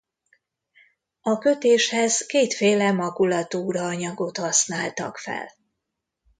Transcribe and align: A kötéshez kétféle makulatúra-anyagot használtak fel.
A 1.21 1.37
kötéshez 1.37 2.17
kétféle 2.17 2.91
makulatúra-anyagot 2.91 4.37
használtak 4.37 5.17
fel. 5.17 5.51